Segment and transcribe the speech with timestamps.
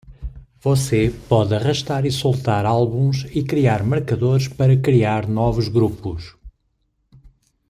[0.59, 6.35] Você pode arrastar e soltar álbuns e criar marcadores para criar novos grupos.